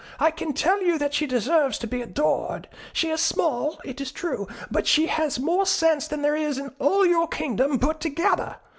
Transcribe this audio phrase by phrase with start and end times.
[0.19, 2.67] I can tell you that she deserves to be adored.
[2.91, 6.71] She is small, it is true; but she has more sense than there is in
[6.79, 8.55] all your kingdom put together.